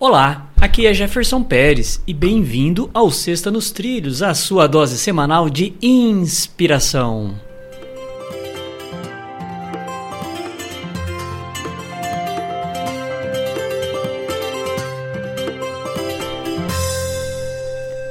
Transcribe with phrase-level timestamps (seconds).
[0.00, 5.50] Olá, aqui é Jefferson Pérez e bem-vindo ao Sexta nos Trilhos, a sua dose semanal
[5.50, 7.34] de inspiração.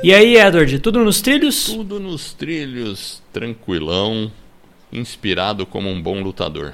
[0.03, 1.67] E aí, Edward, tudo nos trilhos?
[1.67, 4.29] Tudo nos trilhos, tranquilão,
[4.91, 6.73] inspirado como um bom lutador.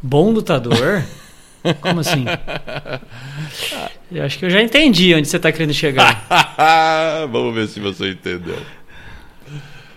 [0.00, 1.04] Bom lutador?
[1.80, 2.24] Como assim?
[4.10, 6.26] Eu acho que eu já entendi onde você está querendo chegar.
[7.30, 8.58] vamos ver se você entendeu.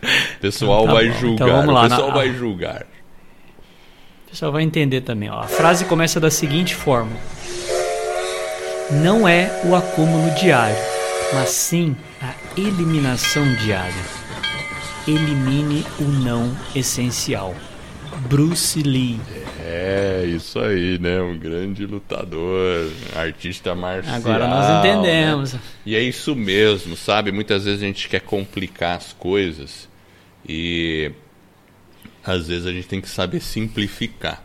[0.03, 1.19] O pessoal tá vai bom.
[1.19, 1.47] julgar.
[1.47, 1.81] Então, vamos lá.
[1.81, 2.13] O pessoal Na...
[2.13, 2.85] vai julgar.
[4.25, 5.29] O pessoal vai entender também.
[5.29, 5.39] Ó.
[5.39, 7.15] A frase começa da seguinte forma:
[8.91, 10.75] Não é o acúmulo diário,
[11.33, 13.93] mas sim a eliminação diária.
[15.07, 17.53] Elimine o não essencial.
[18.30, 19.19] Bruce Lee.
[19.66, 21.22] É, isso aí, né?
[21.22, 24.13] Um grande lutador, artista marcial.
[24.13, 25.53] Agora nós entendemos.
[25.53, 25.59] Né?
[25.86, 27.31] E é isso mesmo, sabe?
[27.31, 29.88] Muitas vezes a gente quer complicar as coisas
[30.47, 31.09] e
[32.25, 34.44] às vezes a gente tem que saber simplificar.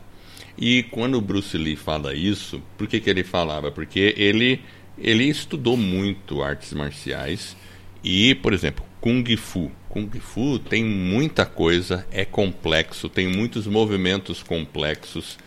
[0.57, 3.73] E quando o Bruce Lee fala isso, por que, que ele falava?
[3.73, 4.61] Porque ele,
[4.97, 7.57] ele estudou muito artes marciais
[8.03, 9.71] e, por exemplo, Kung Fu.
[9.89, 15.39] Kung Fu tem muita coisa, é complexo, tem muitos movimentos complexos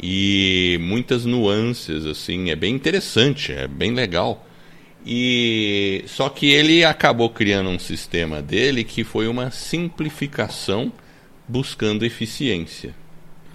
[0.00, 4.46] e muitas nuances assim, é bem interessante, é bem legal.
[5.04, 10.92] E só que ele acabou criando um sistema dele que foi uma simplificação
[11.46, 12.92] buscando eficiência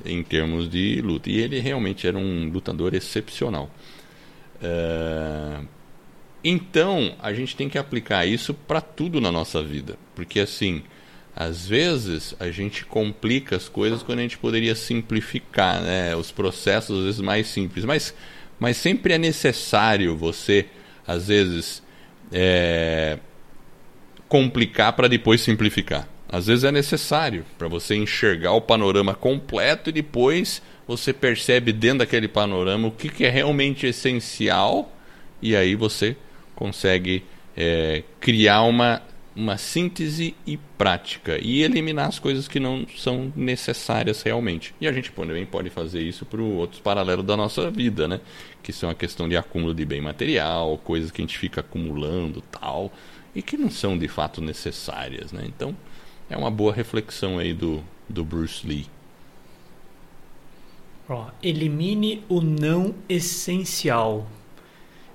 [0.05, 1.29] em termos de luta.
[1.29, 3.69] E ele realmente era um lutador excepcional.
[4.61, 5.67] Uh,
[6.43, 10.83] então, a gente tem que aplicar isso para tudo na nossa vida, porque assim,
[11.35, 16.99] às vezes a gente complica as coisas quando a gente poderia simplificar, né, os processos
[16.99, 18.13] às vezes mais simples, mas
[18.59, 20.67] mas sempre é necessário você
[21.07, 21.81] às vezes
[22.31, 23.17] é,
[24.27, 26.07] complicar para depois simplificar.
[26.29, 31.99] Às vezes é necessário para você enxergar o panorama completo e depois você percebe dentro
[31.99, 34.95] daquele panorama o que, que é realmente essencial
[35.41, 36.15] e aí você
[36.61, 37.23] consegue
[37.57, 39.01] é, criar uma,
[39.35, 44.71] uma síntese e prática e eliminar as coisas que não são necessárias realmente.
[44.79, 48.21] E a gente também pode fazer isso para outros paralelos da nossa vida, né?
[48.61, 52.41] Que são a questão de acúmulo de bem material, coisas que a gente fica acumulando
[52.41, 52.93] tal,
[53.33, 55.43] e que não são de fato necessárias, né?
[55.47, 55.75] Então
[56.29, 58.85] é uma boa reflexão aí do, do Bruce Lee.
[61.09, 64.27] Ó, elimine o não essencial.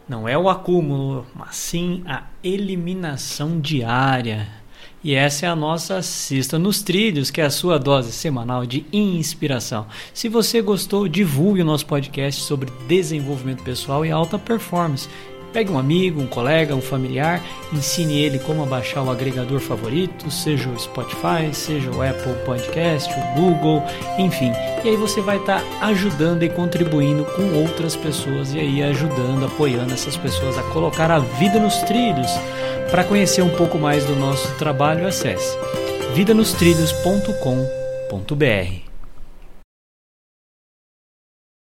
[0.08, 4.46] Não é o acúmulo, mas sim a eliminação diária.
[5.02, 8.86] E essa é a nossa Cesta nos Trilhos, que é a sua dose semanal de
[8.92, 9.86] inspiração.
[10.14, 15.08] Se você gostou, divulgue o nosso podcast sobre desenvolvimento pessoal e alta performance.
[15.52, 17.42] Pegue um amigo, um colega, um familiar,
[17.72, 23.40] ensine ele como baixar o agregador favorito, seja o Spotify, seja o Apple Podcast, o
[23.40, 23.82] Google,
[24.18, 24.52] enfim.
[24.84, 29.46] E aí você vai estar tá ajudando e contribuindo com outras pessoas e aí ajudando,
[29.46, 32.30] apoiando essas pessoas a colocar a vida nos trilhos.
[32.90, 35.56] Para conhecer um pouco mais do nosso trabalho, acesse
[36.14, 38.85] vidanostrilhos.com.br.